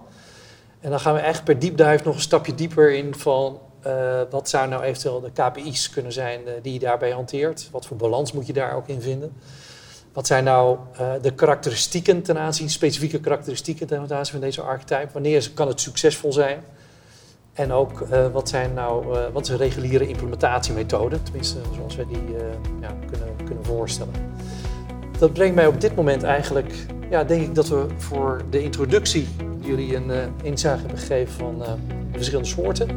[0.80, 4.22] En dan gaan we echt per deep dive nog een stapje dieper in van uh,
[4.30, 7.68] wat zou nou eventueel de KPI's kunnen zijn die je daarbij hanteert.
[7.72, 9.34] Wat voor balans moet je daar ook in vinden.
[10.14, 10.78] Wat zijn nou
[11.22, 15.14] de karakteristieken ten aanzien, specifieke karakteristieken ten aanzien van deze archetype?
[15.14, 16.64] Wanneer kan het succesvol zijn?
[17.54, 22.06] En ook uh, wat zijn nou uh, wat is een reguliere implementatiemethode, tenminste zoals wij
[22.10, 22.42] die uh,
[22.82, 24.14] ja, kunnen, kunnen voorstellen.
[25.20, 26.74] Dat brengt mij op dit moment eigenlijk,
[27.10, 29.28] ja, denk ik dat we voor de introductie
[29.60, 30.12] jullie een
[30.44, 31.60] inzage hebben gegeven van
[32.12, 32.88] de verschillende soorten.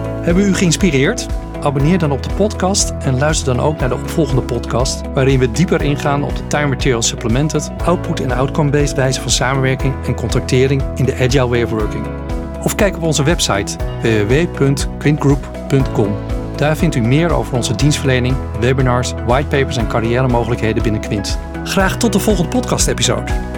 [0.00, 1.26] Hebben we u geïnspireerd?
[1.62, 5.50] Abonneer dan op de podcast en luister dan ook naar de opvolgende podcast, waarin we
[5.50, 10.82] dieper ingaan op de Time Material Supplemented, output- en outcome-based wijze van samenwerking en contractering
[10.94, 12.27] in de Agile Way of Working.
[12.62, 16.14] Of kijk op onze website www.quintgroup.com.
[16.56, 21.38] Daar vindt u meer over onze dienstverlening, webinars, whitepapers en carrière mogelijkheden binnen Quint.
[21.64, 23.57] Graag tot de volgende podcast-episode.